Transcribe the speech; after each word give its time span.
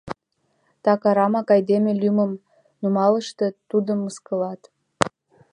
Так 0.83 1.01
арамак 1.09 1.47
айдеме 1.55 1.91
лӱмым 2.01 2.31
нумалыштыт, 2.81 3.55
тудым 3.69 3.99
мыскылат. 4.05 4.61